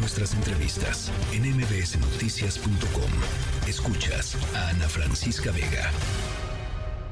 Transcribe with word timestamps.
nuestras 0.00 0.32
entrevistas 0.34 1.12
en 1.32 1.42
mbsnoticias.com. 1.42 3.10
Escuchas 3.68 4.36
a 4.56 4.70
Ana 4.70 4.88
Francisca 4.88 5.52
Vega. 5.52 5.90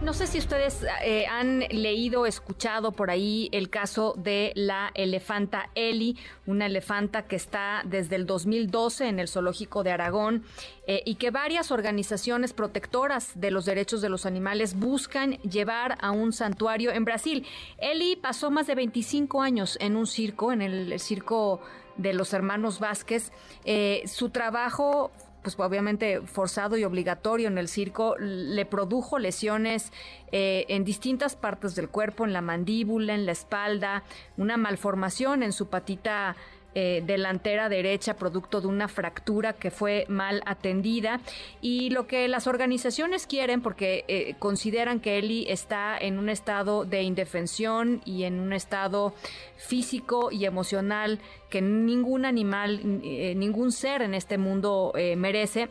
No 0.01 0.13
sé 0.13 0.29
si 0.29 0.39
ustedes 0.39 0.87
eh, 1.05 1.27
han 1.27 1.59
leído 1.59 2.25
escuchado 2.25 2.93
por 2.93 3.11
ahí 3.11 3.49
el 3.51 3.69
caso 3.69 4.15
de 4.17 4.53
la 4.55 4.93
elefanta 4.95 5.71
Eli, 5.75 6.17
una 6.47 6.67
elefanta 6.67 7.27
que 7.27 7.35
está 7.35 7.83
desde 7.85 8.15
el 8.15 8.25
2012 8.25 9.09
en 9.09 9.19
el 9.19 9.27
zoológico 9.27 9.83
de 9.83 9.91
Aragón 9.91 10.45
eh, 10.87 11.03
y 11.05 11.17
que 11.17 11.33
varias 11.33 11.73
organizaciones 11.73 12.53
protectoras 12.53 13.33
de 13.35 13.51
los 13.51 13.65
derechos 13.65 14.01
de 14.01 14.09
los 14.09 14.25
animales 14.25 14.79
buscan 14.79 15.33
llevar 15.43 15.99
a 16.01 16.13
un 16.13 16.33
santuario 16.33 16.93
en 16.93 17.05
Brasil. 17.05 17.45
Eli 17.79 18.15
pasó 18.15 18.53
más 18.53 18.69
de 18.69 18.77
25 18.77 19.43
años 19.43 19.77
en 19.81 19.97
un 19.97 20.07
circo, 20.07 20.53
en 20.53 20.63
el, 20.63 21.01
circo 21.01 21.61
de 21.99 22.15
los 22.15 22.33
hermanos 22.33 22.81
Vázquez. 22.81 23.33
Eh, 23.65 24.03
su 24.07 24.31
trabajo 24.31 25.11
pues 25.43 25.59
obviamente 25.61 26.21
forzado 26.23 26.77
y 26.77 26.85
obligatorio 26.85 27.49
en 27.49 27.59
el 27.59 27.69
circo, 27.69 28.17
le 28.19 28.67
produjo 28.67 29.19
lesiones 29.19 29.93
eh, 30.33 30.67
en 30.69 30.85
distintas 30.85 31.37
partes 31.37 31.75
del 31.75 31.89
cuerpo, 31.89 32.25
en 32.25 32.33
la 32.33 32.43
mandíbula, 32.43 33.15
en 33.15 33.25
la 33.25 33.33
espalda, 33.33 34.03
una 34.37 34.57
malformación 34.57 35.43
en 35.43 35.53
su 35.53 35.69
patita 35.69 36.37
eh, 36.81 37.03
delantera 37.05 37.69
derecha 37.69 38.15
producto 38.15 38.61
de 38.61 38.69
una 38.69 38.87
fractura 38.87 39.53
que 39.55 39.73
fue 39.73 40.05
mal 40.07 40.43
atendida. 40.47 41.21
Y 41.61 41.91
lo 41.91 42.07
que 42.07 42.29
las 42.29 42.47
organizaciones 42.47 43.27
quieren 43.27 43.63
porque 43.63 44.05
eh, 44.07 44.37
consideran 44.39 45.01
que 45.01 45.19
Eli 45.19 45.45
está 45.49 45.99
en 45.99 46.21
un 46.21 46.29
estado 46.29 46.85
de 46.85 47.03
indefensión 47.03 48.01
y 48.05 48.23
en 48.23 48.39
un 48.39 48.53
estado 48.53 49.13
físico 49.57 50.31
y 50.31 50.45
emocional 50.45 51.19
que 51.51 51.61
ningún 51.61 52.25
animal, 52.25 53.01
eh, 53.03 53.35
ningún 53.35 53.73
ser 53.73 54.03
en 54.03 54.15
este 54.15 54.39
mundo 54.39 54.93
merece 55.17 55.71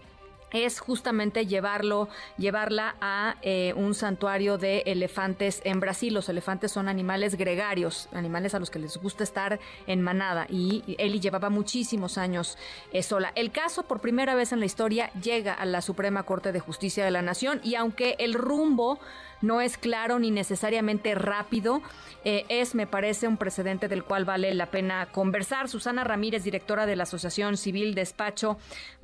es 0.52 0.80
justamente 0.80 1.46
llevarlo, 1.46 2.08
llevarla 2.38 2.96
a 3.02 3.36
eh, 3.42 3.74
un 3.76 3.94
santuario 3.94 4.58
de 4.58 4.84
elefantes 4.86 5.62
en 5.64 5.80
Brasil. 5.80 6.14
Los 6.14 6.30
elefantes 6.30 6.72
son 6.72 6.88
animales 6.88 7.36
gregarios, 7.36 8.10
animales 8.14 8.56
a 8.56 8.60
los 8.60 8.70
que 8.70 8.80
les 8.80 8.98
gusta 8.98 9.24
estar 9.24 9.60
en 9.88 10.02
manada. 10.02 10.48
Y 10.50 10.96
Eli 10.98 11.20
llevaba 11.20 11.50
muchísimos 11.50 12.18
años 12.18 12.58
eh, 12.92 13.04
sola. 13.04 13.32
El 13.36 13.52
caso, 13.52 13.84
por 13.84 14.00
primera 14.00 14.36
vez 14.36 14.52
en 14.52 14.60
la 14.60 14.66
historia, 14.66 15.12
llega 15.22 15.54
a 15.54 15.66
la 15.66 15.82
Suprema 15.82 16.24
Corte 16.24 16.52
de 16.52 16.60
Justicia 16.60 17.04
de 17.04 17.12
la 17.12 17.22
Nación 17.22 17.60
y 17.64 17.76
aunque 17.76 18.16
el 18.20 18.34
rumbo 18.34 19.00
no 19.42 19.62
es 19.62 19.78
claro 19.78 20.20
ni 20.20 20.32
necesariamente 20.32 21.16
rápido. 21.16 21.82
Eh, 22.24 22.46
es, 22.50 22.76
me 22.76 22.88
parece, 22.88 23.28
un 23.28 23.38
precedente 23.38 23.88
del 23.88 24.04
cual 24.04 24.26
vale 24.26 24.54
la 24.54 24.68
pena 24.68 25.08
conversar. 25.12 25.70
Susana 25.70 26.04
Ramírez, 26.04 26.44
directora 26.44 26.86
de 26.86 26.96
la 26.96 27.04
Asociación 27.04 27.58
Civil 27.58 27.96
Despacho, 27.96 28.58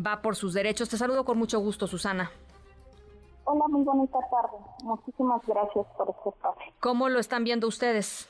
va 0.03 0.21
por 0.21 0.35
sus 0.35 0.53
derechos. 0.53 0.89
Te 0.89 0.97
saludo 0.97 1.23
con 1.23 1.37
mucho 1.37 1.59
gusto, 1.59 1.87
Susana. 1.87 2.31
Hola, 3.45 3.65
muy 3.67 3.83
bonita 3.83 4.19
tarde. 4.31 4.57
Muchísimas 4.83 5.41
gracias 5.45 5.85
por 5.97 6.09
este 6.09 6.29
espacio. 6.29 6.73
¿Cómo 6.79 7.09
lo 7.09 7.19
están 7.19 7.43
viendo 7.43 7.67
ustedes? 7.67 8.29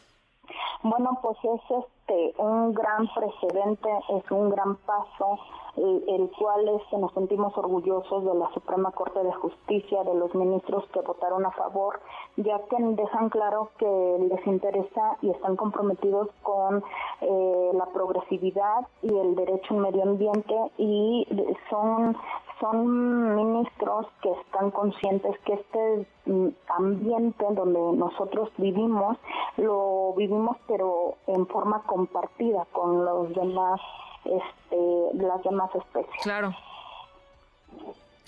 Bueno, 0.82 1.18
pues 1.22 1.38
es 1.44 1.62
este 1.62 2.03
un 2.38 2.74
gran 2.74 3.08
precedente, 3.14 3.90
es 4.10 4.32
un 4.32 4.50
gran 4.50 4.76
paso, 4.78 5.40
el, 5.76 6.30
cual 6.38 6.68
es 6.70 6.82
que 6.90 6.98
nos 6.98 7.12
sentimos 7.14 7.58
orgullosos 7.58 8.24
de 8.26 8.34
la 8.36 8.52
Suprema 8.54 8.92
Corte 8.92 9.24
de 9.24 9.34
Justicia, 9.34 10.04
de 10.04 10.14
los 10.14 10.34
ministros 10.36 10.86
que 10.94 11.02
votaron 11.02 11.46
a 11.46 11.52
favor, 11.52 12.00
ya 12.38 12.60
que 12.70 12.76
dejan 12.80 13.30
claro 13.30 13.70
que 13.78 14.18
les 14.30 14.46
interesa 14.46 15.18
y 15.22 15.32
están 15.32 15.56
comprometidos 15.56 16.30
con 16.44 16.84
eh, 17.22 17.72
la 17.74 17.86
progresividad 17.88 18.88
y 19.02 19.18
el 19.18 19.36
derecho 19.36 19.74
al 19.74 19.80
medio 19.80 20.04
ambiente 20.04 20.56
y 20.78 21.28
son 21.70 22.16
son 22.64 23.36
ministros 23.36 24.08
que 24.22 24.32
están 24.32 24.72
conscientes 24.72 25.36
que 25.46 25.54
este 25.54 26.08
mm, 26.26 26.48
ambiente 26.70 27.46
donde 27.52 27.98
nosotros 27.98 28.50
vivimos, 28.58 29.18
lo 29.58 30.14
vivimos 30.16 30.56
pero 30.66 31.18
en 31.28 31.46
forma 31.48 31.84
compartida 31.84 32.66
con 32.72 33.04
los 33.04 33.36
demás, 33.36 33.82
este, 34.24 35.18
las 35.18 35.44
demás 35.44 35.70
especies. 35.76 36.24
Claro. 36.24 36.56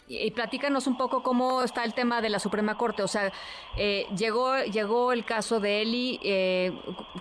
Y, 0.08 0.30
platícanos 0.32 0.86
un 0.86 0.98
poco 0.98 1.24
cómo 1.24 1.64
está 1.64 1.84
el 1.84 1.94
tema 1.94 2.22
de 2.22 2.30
la 2.30 2.40
Suprema 2.40 2.78
Corte. 2.78 3.02
O 3.04 3.08
sea, 3.08 3.32
eh, 3.78 4.06
llegó, 4.16 4.56
llegó 4.60 5.12
el 5.14 5.26
caso 5.26 5.60
de 5.60 5.82
Eli. 5.82 6.20
Eh, 6.24 6.72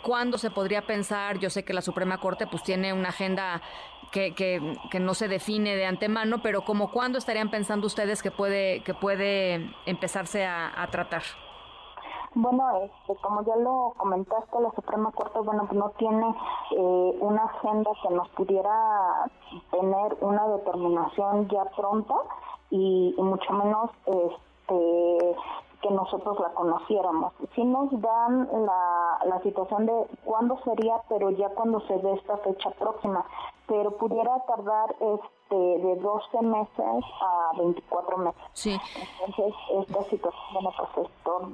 ¿Cuándo 0.03 0.37
se 0.37 0.51
podría 0.51 0.83
pensar? 0.83 1.39
Yo 1.39 1.49
sé 1.49 1.65
que 1.65 1.73
la 1.73 1.81
Suprema 1.81 2.19
Corte 2.19 2.47
pues 2.47 2.63
tiene 2.63 2.93
una 2.93 3.09
agenda 3.09 3.63
que, 4.15 4.33
que, 4.91 5.01
no 5.01 5.15
se 5.15 5.27
define 5.27 5.75
de 5.75 5.87
antemano, 5.87 6.39
pero 6.41 6.63
como 6.63 6.93
cuándo 6.93 7.19
estarían 7.19 7.51
pensando 7.51 7.89
ustedes 7.89 8.23
que 8.23 8.31
puede, 8.31 8.85
que 8.85 8.95
puede 8.95 9.75
empezarse 9.87 10.47
a, 10.47 10.87
tratar? 10.93 11.23
Bueno, 12.37 12.63
este, 12.85 13.21
como 13.21 13.45
ya 13.45 13.57
lo 13.57 13.93
comentaste, 13.97 14.61
la 14.61 14.71
Suprema 14.71 15.11
Corte, 15.11 15.41
bueno, 15.41 15.69
no 15.73 15.91
tiene 15.99 16.27
eh, 16.71 17.19
una 17.21 17.45
agenda 17.45 17.91
que 18.03 18.15
nos 18.15 18.29
pudiera 18.31 19.31
tener 19.73 20.17
una 20.21 20.47
determinación 20.49 21.49
ya 21.49 21.65
pronta 21.77 22.15
y, 22.71 23.15
y 23.17 23.23
mucho 23.23 23.53
menos 23.53 23.91
este 24.07 25.37
que 25.85 25.91
nosotros 25.91 26.41
la 26.41 26.49
conociéramos. 26.55 27.35
Sí 27.55 27.63
nos 27.63 27.91
dan 28.01 28.49
la, 28.65 29.19
la 29.27 29.43
situación 29.43 29.85
de 29.85 29.93
cuándo 30.25 30.59
sería, 30.65 30.95
pero 31.11 31.31
ya 31.31 31.51
cuando 31.51 31.81
se 31.81 31.99
ve 31.99 32.15
esta 32.15 32.39
fecha 32.39 32.71
próxima, 32.71 33.23
pero 33.67 33.91
pudiera 33.99 34.33
tardar 34.47 34.97
este 34.99 35.55
de 35.55 35.97
12 35.97 36.43
meses 36.43 37.05
a 37.21 37.51
24 37.59 38.17
meses. 38.17 38.43
Sí. 38.55 38.81
Entonces, 39.27 39.55
esta 39.83 40.03
situación, 40.05 40.43
bueno, 40.55 40.73
pues 40.95 41.09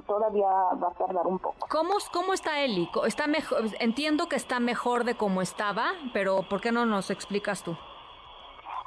todavía 0.07 0.47
va 0.47 0.87
a 0.87 0.93
tardar 0.97 1.27
un 1.27 1.37
poco. 1.37 1.67
¿Cómo, 1.69 1.95
cómo 2.13 2.33
está 2.33 2.61
Eli? 2.61 2.89
Está 3.05 3.27
mejor, 3.27 3.63
entiendo 3.79 4.27
que 4.27 4.37
está 4.37 4.61
mejor 4.61 5.03
de 5.03 5.15
cómo 5.15 5.41
estaba, 5.41 5.91
pero 6.13 6.43
¿por 6.49 6.61
qué 6.61 6.71
no 6.71 6.85
nos 6.85 7.11
explicas 7.11 7.63
tú? 7.63 7.75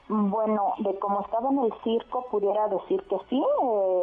Bueno, 0.08 0.74
de 0.78 0.98
cómo 0.98 1.22
estaba 1.22 1.48
en 1.50 1.60
el 1.60 1.72
circo, 1.82 2.26
pudiera 2.30 2.68
decir 2.68 3.02
que 3.04 3.16
sí, 3.30 3.42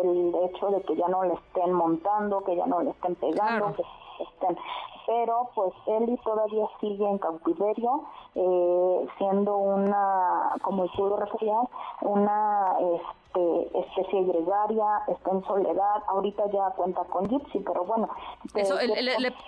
el 0.03 0.35
hecho 0.45 0.67
de 0.69 0.81
que 0.81 0.95
ya 0.95 1.07
no 1.07 1.23
le 1.23 1.33
estén 1.33 1.73
montando, 1.73 2.43
que 2.43 2.55
ya 2.55 2.65
no 2.65 2.81
le 2.81 2.89
estén 2.89 3.15
pegando, 3.15 3.73
que 3.73 3.83
estén. 4.23 4.57
Pero 5.05 5.49
pues 5.53 5.73
Eli 5.85 6.17
todavía 6.17 6.65
sigue 6.79 7.07
en 7.07 7.19
cautiverio, 7.19 8.03
eh, 8.33 9.07
siendo 9.17 9.57
una, 9.57 10.55
como 10.63 10.87
tú 10.89 11.05
lo 11.05 11.17
referías, 11.17 11.67
una 12.01 12.77
este, 12.79 13.79
especie 13.79 14.23
gregaria, 14.23 15.03
está 15.07 15.31
en 15.31 15.43
soledad, 15.45 16.03
ahorita 16.07 16.49
ya 16.51 16.71
cuenta 16.75 17.03
con 17.05 17.27
Gypsy, 17.29 17.59
pero 17.59 17.85
bueno. 17.85 18.09
Eso, 18.55 18.75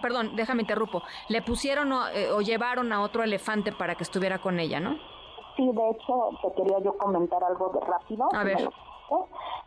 perdón, 0.01 0.35
déjame 0.35 0.61
interrumpo. 0.61 1.01
Le 1.29 1.41
pusieron 1.41 1.91
o, 1.91 2.07
eh, 2.09 2.31
o 2.31 2.41
llevaron 2.41 2.93
a 2.93 3.01
otro 3.01 3.23
elefante 3.23 3.71
para 3.71 3.95
que 3.95 4.03
estuviera 4.03 4.39
con 4.39 4.59
ella, 4.59 4.79
¿no? 4.79 5.12
Sí, 5.55 5.71
de 5.71 5.89
hecho, 5.91 6.29
te 6.41 6.51
quería 6.53 6.79
yo 6.79 6.97
comentar 6.97 7.43
algo 7.43 7.69
de 7.69 7.79
rápido. 7.81 8.27
A 8.33 8.43
ver. 8.43 8.69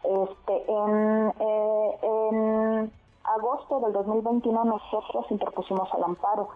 Este, 0.03 0.73
en, 0.73 1.33
eh, 1.39 1.99
en 2.03 2.93
agosto 3.25 3.81
del 3.81 3.93
2021 3.93 4.65
nosotros 4.65 5.27
interpusimos 5.31 5.93
al 5.95 6.05
amparo, 6.05 6.49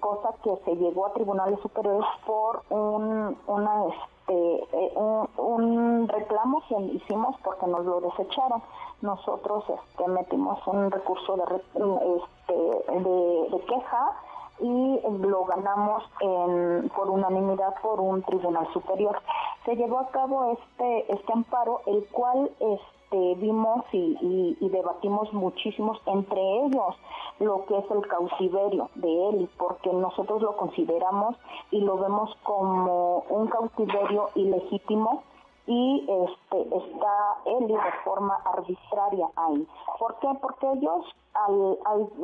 cosa 0.00 0.34
que 0.42 0.56
se 0.64 0.76
llegó 0.76 1.06
a 1.06 1.12
tribunales 1.12 1.58
superiores 1.60 2.06
por 2.26 2.62
un, 2.70 3.36
una, 3.46 3.84
este, 3.86 4.64
eh, 4.72 4.92
un, 5.36 6.08
reclamo 6.08 6.62
que 6.68 6.80
hicimos 6.80 7.36
porque 7.42 7.66
nos 7.66 7.84
lo 7.84 8.00
desecharon. 8.00 8.62
Nosotros 9.00 9.64
este, 9.68 10.08
metimos 10.08 10.58
un 10.66 10.90
recurso 10.90 11.36
de, 11.36 11.56
este, 11.56 12.92
de, 12.92 13.48
de 13.50 13.60
queja 13.66 14.12
y 14.60 15.00
lo 15.20 15.44
ganamos 15.44 16.02
en, 16.20 16.90
por 16.90 17.10
unanimidad 17.10 17.74
por 17.82 18.00
un 18.00 18.22
tribunal 18.22 18.66
superior. 18.72 19.20
Se 19.64 19.76
llevó 19.76 19.98
a 19.98 20.08
cabo 20.08 20.52
este, 20.52 21.12
este 21.12 21.32
amparo, 21.32 21.82
el 21.86 22.06
cual 22.10 22.50
este, 22.60 23.34
vimos 23.36 23.84
y, 23.92 24.56
y, 24.60 24.68
debatimos 24.68 25.32
muchísimos, 25.32 26.00
entre 26.06 26.40
ellos 26.40 26.94
lo 27.40 27.64
que 27.66 27.78
es 27.78 27.90
el 27.90 28.06
cautiverio 28.06 28.90
de 28.96 29.28
él, 29.28 29.50
porque 29.56 29.92
nosotros 29.92 30.42
lo 30.42 30.56
consideramos 30.56 31.36
y 31.70 31.80
lo 31.80 31.96
vemos 31.98 32.34
como 32.42 33.24
un 33.28 33.46
cautiverio 33.46 34.30
ilegítimo 34.34 35.22
y 35.68 36.06
este 36.08 36.76
está 36.76 37.36
él 37.44 37.68
de 37.68 37.76
forma 38.02 38.34
arbitraria 38.46 39.28
ahí. 39.36 39.68
¿Por 39.98 40.18
qué? 40.18 40.28
Porque 40.40 40.66
ellos, 40.72 41.04
al, 41.34 41.78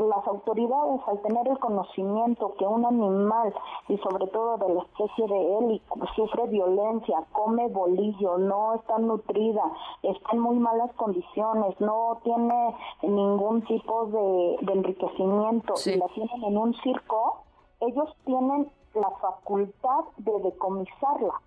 las 0.08 0.26
autoridades, 0.26 1.00
al 1.06 1.20
tener 1.20 1.46
el 1.48 1.58
conocimiento 1.58 2.54
que 2.58 2.66
un 2.66 2.86
animal, 2.86 3.54
y 3.88 3.98
sobre 3.98 4.28
todo 4.28 4.56
de 4.56 4.72
la 4.72 4.82
especie 4.82 5.26
de 5.26 5.58
él, 5.58 5.82
sufre 6.16 6.46
violencia, 6.46 7.22
come 7.32 7.68
bolillo, 7.68 8.38
no 8.38 8.76
está 8.76 8.98
nutrida, 8.98 9.62
está 10.02 10.30
en 10.32 10.40
muy 10.40 10.56
malas 10.56 10.90
condiciones, 10.94 11.78
no 11.80 12.20
tiene 12.24 12.74
ningún 13.02 13.60
tipo 13.66 14.06
de, 14.06 14.72
enriquecimiento 14.72 15.74
y 15.84 15.96
la 15.96 16.06
tienen 16.08 16.44
en 16.44 16.56
un 16.56 16.74
circo, 16.76 17.42
ellos 17.80 18.08
tienen 18.24 18.70
la 18.94 19.10
facultad 19.20 20.04
de 20.16 20.32
decomisarla, 20.40 21.40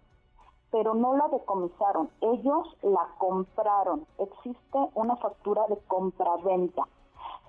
pero 0.71 0.93
no 0.93 1.15
la 1.15 1.27
decomisaron, 1.29 2.09
ellos 2.21 2.77
la 2.81 3.07
compraron. 3.17 4.05
Existe 4.17 4.77
una 4.95 5.15
factura 5.17 5.65
de 5.67 5.77
compraventa. 5.87 6.83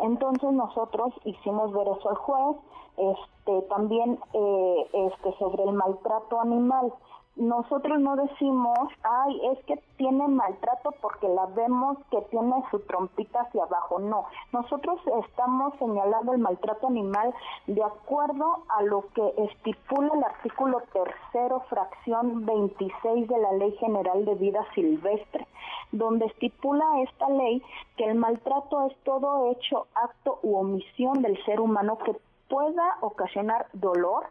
Entonces 0.00 0.52
nosotros 0.52 1.12
hicimos 1.24 1.72
ver 1.72 1.88
eso 1.88 2.10
al 2.10 2.16
juez, 2.16 2.56
este, 2.96 3.62
también 3.68 4.18
eh, 4.32 4.86
este, 4.92 5.36
sobre 5.38 5.64
el 5.64 5.72
maltrato 5.72 6.40
animal 6.40 6.92
nosotros 7.38 8.00
no 8.00 8.16
decimos, 8.16 8.78
ay, 9.04 9.40
es 9.52 9.64
que 9.64 9.80
tiene 9.96 10.26
maltrato 10.26 10.90
porque 11.00 11.28
la 11.28 11.46
vemos 11.46 11.96
que 12.10 12.20
tiene 12.22 12.64
su 12.70 12.80
trompita 12.80 13.42
hacia 13.42 13.62
abajo. 13.62 14.00
No, 14.00 14.26
nosotros 14.52 15.00
estamos 15.24 15.72
señalando 15.78 16.32
el 16.32 16.40
maltrato 16.40 16.88
animal 16.88 17.32
de 17.68 17.82
acuerdo 17.82 18.64
a 18.68 18.82
lo 18.82 19.04
que 19.14 19.34
estipula 19.38 20.10
el 20.14 20.24
artículo 20.24 20.82
tercero, 20.92 21.60
fracción 21.68 22.44
26 22.44 23.28
de 23.28 23.38
la 23.38 23.52
Ley 23.52 23.72
General 23.78 24.24
de 24.24 24.34
Vida 24.34 24.66
Silvestre, 24.74 25.46
donde 25.92 26.26
estipula 26.26 26.84
esta 27.02 27.28
ley 27.28 27.62
que 27.96 28.04
el 28.04 28.16
maltrato 28.16 28.86
es 28.86 28.96
todo 29.04 29.50
hecho, 29.52 29.86
acto 29.94 30.38
u 30.42 30.56
omisión 30.56 31.22
del 31.22 31.42
ser 31.44 31.60
humano 31.60 31.98
que 31.98 32.16
pueda 32.48 32.98
ocasionar 33.00 33.66
dolor, 33.72 34.26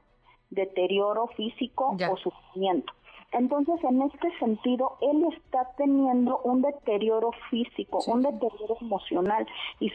deterioro 0.50 1.28
físico 1.28 1.96
o 2.10 2.18
sufrimiento. 2.18 2.94
Entonces, 3.34 3.76
en 3.84 4.02
este 4.02 4.30
sentido, 4.40 4.98
él 5.02 5.26
está 5.36 5.70
teniendo 5.78 6.40
un 6.44 6.62
deterioro 6.62 7.32
físico, 7.50 8.00
un 8.08 8.22
deterioro 8.22 8.78
emocional 8.80 9.46
y 9.80 9.90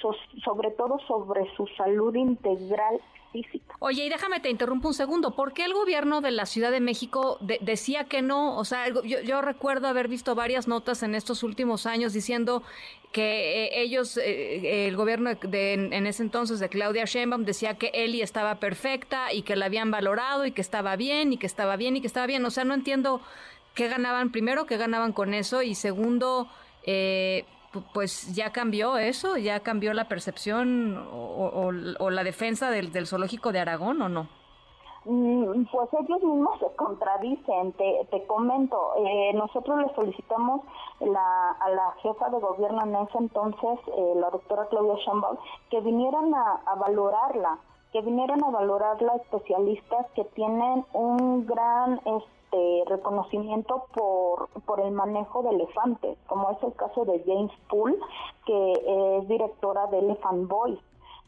sobre 0.44 0.70
todo 0.72 0.98
sobre 1.06 1.50
su 1.56 1.66
salud 1.78 2.14
integral 2.14 3.00
física. 3.32 3.74
Oye, 3.78 4.04
y 4.04 4.08
déjame 4.10 4.40
te 4.40 4.50
interrumpo 4.50 4.88
un 4.88 4.94
segundo. 4.94 5.34
¿Por 5.34 5.54
qué 5.54 5.64
el 5.64 5.72
gobierno 5.72 6.20
de 6.20 6.30
la 6.30 6.44
Ciudad 6.44 6.70
de 6.70 6.80
México 6.80 7.38
decía 7.62 8.04
que 8.04 8.20
no? 8.20 8.58
O 8.58 8.64
sea, 8.66 8.88
yo, 8.90 9.40
recuerdo 9.40 9.88
haber 9.88 10.08
visto 10.08 10.34
varias 10.34 10.68
notas 10.68 11.02
en 11.02 11.14
estos 11.14 11.42
últimos 11.42 11.86
años 11.86 12.12
diciendo 12.12 12.62
que 13.12 13.64
eh, 13.64 13.82
ellos, 13.82 14.18
eh, 14.18 14.86
el 14.88 14.96
gobierno 14.96 15.30
de, 15.34 15.72
en 15.74 16.06
ese 16.06 16.22
entonces 16.22 16.60
de 16.60 16.68
Claudia 16.68 17.04
Sheinbaum 17.06 17.44
decía 17.44 17.76
que 17.76 17.90
Eli 17.94 18.20
estaba 18.20 18.56
perfecta 18.56 19.32
y 19.32 19.42
que 19.42 19.56
la 19.56 19.66
habían 19.66 19.90
valorado 19.90 20.44
y 20.44 20.52
que 20.52 20.60
estaba 20.60 20.96
bien 20.96 21.32
y 21.32 21.38
que 21.38 21.46
estaba 21.46 21.76
bien 21.76 21.96
y 21.96 22.02
que 22.02 22.06
estaba 22.06 22.26
bien. 22.26 22.44
O 22.44 22.50
sea, 22.50 22.64
no 22.64 22.74
entiendo 22.74 23.21
qué 23.74 23.88
ganaban 23.88 24.30
primero, 24.30 24.66
qué 24.66 24.76
ganaban 24.76 25.12
con 25.12 25.34
eso 25.34 25.62
y 25.62 25.74
segundo, 25.74 26.48
eh, 26.84 27.44
pues 27.94 28.34
ya 28.34 28.52
cambió 28.52 28.98
eso, 28.98 29.36
ya 29.36 29.60
cambió 29.60 29.94
la 29.94 30.08
percepción 30.08 30.96
o, 31.10 31.70
la 31.72 32.24
defensa 32.24 32.70
del, 32.70 33.06
zoológico 33.06 33.52
de 33.52 33.60
Aragón 33.60 34.02
o 34.02 34.08
no. 34.08 34.28
Mm, 35.04 35.64
pues 35.72 35.88
ellos 35.94 36.22
mismos 36.22 36.60
se 36.60 36.76
contradicen, 36.76 37.72
te, 37.72 38.06
te 38.10 38.24
comento, 38.26 38.94
eh, 38.98 39.32
nosotros 39.34 39.80
le 39.80 39.92
solicitamos 39.96 40.60
la, 41.00 41.50
a 41.50 41.70
la 41.70 41.92
jefa 42.02 42.30
de 42.30 42.38
gobierno 42.38 42.82
en 42.84 42.94
ese 42.94 43.18
entonces, 43.18 43.80
eh, 43.88 44.12
la 44.14 44.30
doctora 44.30 44.68
Claudia 44.70 44.94
Sheinbaum, 45.04 45.38
que 45.70 45.80
vinieran 45.80 46.32
a, 46.34 46.60
a 46.66 46.74
valorarla, 46.76 47.58
que 47.92 48.00
vinieran 48.00 48.42
a 48.44 48.50
valorarla 48.50 49.16
especialistas 49.16 50.06
que 50.14 50.24
tienen 50.24 50.84
un 50.92 51.46
gran... 51.46 52.00
Este, 52.04 52.32
reconocimiento 52.86 53.86
por, 53.94 54.48
por 54.66 54.80
el 54.80 54.90
manejo 54.92 55.42
de 55.42 55.50
elefantes, 55.50 56.18
como 56.26 56.50
es 56.50 56.62
el 56.62 56.74
caso 56.74 57.06
de 57.06 57.22
James 57.24 57.52
Poole, 57.70 57.96
que 58.44 58.72
es 59.18 59.26
directora 59.26 59.86
de 59.86 60.00
Elephant 60.00 60.48
Boys. 60.48 60.78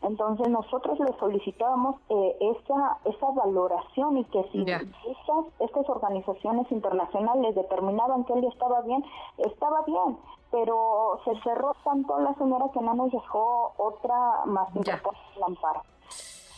Entonces 0.02 0.48
nosotros 0.50 0.98
le 1.00 1.16
solicitábamos 1.18 1.96
eh, 2.10 2.36
esa, 2.40 2.98
esa 3.06 3.30
valoración 3.30 4.18
y 4.18 4.24
que 4.24 4.42
si 4.52 4.60
estas, 4.60 5.46
estas 5.60 5.88
organizaciones 5.88 6.70
internacionales 6.70 7.54
determinaban 7.54 8.24
que 8.24 8.34
él 8.34 8.44
estaba 8.44 8.82
bien, 8.82 9.02
estaba 9.38 9.80
bien, 9.86 10.18
pero 10.50 11.20
se 11.24 11.40
cerró 11.40 11.74
tanto 11.84 12.18
la 12.20 12.34
señora 12.34 12.66
que 12.74 12.82
no 12.82 12.92
nos 12.92 13.12
dejó 13.12 13.72
otra 13.78 14.42
más 14.44 14.70
que 14.72 14.80
el 14.80 15.42
amparo. 15.42 15.80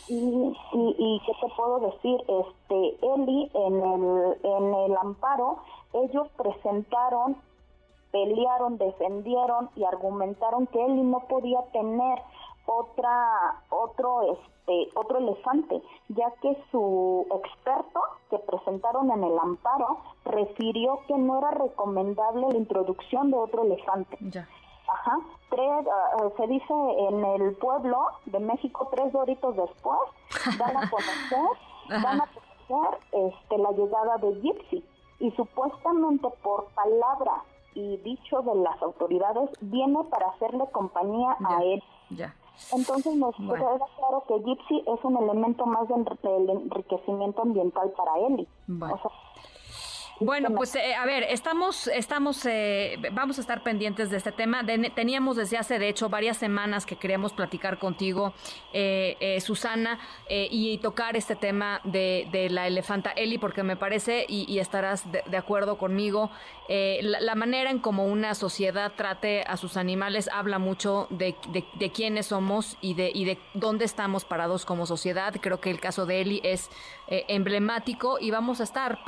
Y, 0.09 0.55
y, 0.73 1.21
qué 1.25 1.33
te 1.41 1.53
puedo 1.55 1.79
decir, 1.79 2.21
este 2.27 2.97
Eli 3.01 3.51
en 3.53 3.75
el, 3.75 4.37
en 4.43 4.73
el 4.73 4.97
amparo, 4.97 5.57
ellos 5.93 6.27
presentaron, 6.37 7.35
pelearon, 8.11 8.77
defendieron 8.77 9.69
y 9.75 9.83
argumentaron 9.83 10.67
que 10.67 10.83
Eli 10.83 11.01
no 11.01 11.19
podía 11.27 11.61
tener 11.73 12.19
otra 12.67 13.61
otro 13.69 14.21
este 14.33 14.89
otro 14.95 15.17
elefante, 15.19 15.81
ya 16.09 16.31
que 16.41 16.57
su 16.71 17.25
experto 17.31 17.99
que 18.29 18.37
presentaron 18.39 19.09
en 19.11 19.23
el 19.23 19.39
amparo 19.39 19.99
refirió 20.25 20.99
que 21.07 21.17
no 21.17 21.37
era 21.39 21.51
recomendable 21.51 22.47
la 22.49 22.57
introducción 22.57 23.31
de 23.31 23.37
otro 23.37 23.63
elefante. 23.63 24.17
Ya. 24.21 24.47
Ajá, 24.87 25.17
tres, 25.49 25.85
uh, 26.21 26.31
se 26.37 26.47
dice 26.47 26.73
en 27.09 27.23
el 27.23 27.55
pueblo 27.55 28.07
de 28.25 28.39
México, 28.39 28.87
tres 28.91 29.11
doritos 29.11 29.55
después, 29.55 29.99
van 30.57 30.77
a 30.77 30.89
conocer, 30.89 31.49
van 32.03 32.21
a 32.21 32.27
conocer 32.27 32.99
este, 33.11 33.57
la 33.57 33.71
llegada 33.71 34.17
de 34.17 34.41
Gypsy. 34.41 34.83
Y 35.19 35.31
supuestamente 35.31 36.27
por 36.43 36.67
palabra 36.75 37.43
y 37.73 37.97
dicho 37.97 38.41
de 38.41 38.55
las 38.55 38.81
autoridades, 38.81 39.49
viene 39.61 40.03
para 40.05 40.29
hacerle 40.29 40.65
compañía 40.71 41.35
a 41.43 41.63
él. 41.63 41.83
Ya. 42.11 42.33
Entonces 42.71 43.15
nos 43.15 43.35
queda 43.35 43.77
claro 43.97 44.23
que 44.27 44.39
Gypsy 44.39 44.83
es 44.87 45.03
un 45.03 45.17
elemento 45.17 45.65
más 45.65 45.87
del 45.87 46.49
enriquecimiento 46.49 47.43
ambiental 47.43 47.91
para 47.91 48.19
él. 48.19 48.47
O 48.81 48.97
sea, 48.97 49.11
bueno, 50.19 50.49
pues 50.55 50.73
eh, 50.75 50.95
a 50.95 51.05
ver, 51.05 51.23
estamos, 51.29 51.87
estamos, 51.87 52.43
eh, 52.45 52.97
vamos 53.11 53.37
a 53.37 53.41
estar 53.41 53.61
pendientes 53.61 54.09
de 54.09 54.17
este 54.17 54.31
tema. 54.31 54.65
teníamos 54.95 55.37
desde 55.37 55.57
hace, 55.57 55.77
de 55.77 55.89
hecho, 55.89 56.09
varias 56.09 56.37
semanas 56.37 56.87
que 56.87 56.95
queríamos 56.95 57.33
platicar 57.33 57.77
contigo, 57.77 58.33
eh, 58.73 59.37
Susana, 59.41 59.99
y 60.29 60.77
tocar 60.79 61.15
este 61.15 61.35
tema 61.35 61.81
de, 61.83 62.47
la 62.49 62.67
elefanta 62.67 63.11
Eli, 63.11 63.37
porque 63.37 63.61
me 63.61 63.75
parece, 63.75 64.25
y, 64.27 64.57
estarás 64.57 65.05
de, 65.11 65.37
acuerdo 65.37 65.77
conmigo, 65.77 66.31
la, 66.67 67.35
manera 67.35 67.69
en 67.69 67.79
como 67.79 68.05
una 68.05 68.33
sociedad 68.33 68.93
trate 68.95 69.43
a 69.43 69.55
sus 69.57 69.77
animales 69.77 70.29
habla 70.33 70.57
mucho 70.57 71.07
de, 71.11 71.35
de, 71.51 71.91
quiénes 71.91 72.27
somos 72.27 72.77
y 72.81 72.95
de, 72.95 73.11
y 73.13 73.25
de 73.25 73.37
dónde 73.53 73.85
estamos 73.85 74.25
parados 74.25 74.65
como 74.65 74.85
sociedad. 74.87 75.35
Creo 75.39 75.59
que 75.59 75.69
el 75.69 75.79
caso 75.79 76.05
de 76.05 76.21
Eli 76.21 76.41
es 76.43 76.69
emblemático 77.07 78.17
y 78.19 78.31
vamos 78.31 78.59
a 78.59 78.63
estar 78.63 78.99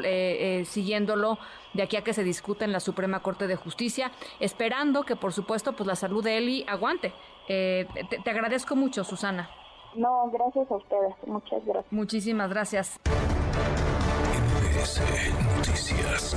siguiendo 0.66 0.99
de 1.06 1.84
aquí 1.84 1.98
a 1.98 2.04
que 2.04 2.14
se 2.14 2.24
discute 2.24 2.66
en 2.66 2.72
la 2.72 2.80
Suprema 2.80 3.22
Corte 3.22 3.48
de 3.48 3.56
Justicia, 3.56 4.12
esperando 4.40 5.04
que, 5.04 5.16
por 5.16 5.34
supuesto, 5.34 5.74
pues 5.74 5.88
la 5.88 5.96
salud 5.96 6.24
de 6.24 6.38
Eli 6.38 6.66
aguante. 6.68 7.14
Eh, 7.48 7.88
te, 8.24 8.30
agradezco 8.30 8.76
mucho, 8.76 9.04
Susana. 9.04 9.50
No, 9.96 10.30
gracias 10.32 10.70
a 10.70 10.76
ustedes. 10.76 11.16
Muchas 11.26 11.66
gracias. 11.66 11.92
Muchísimas 11.92 12.50
gracias. 12.50 13.00
Noticias. 15.58 16.36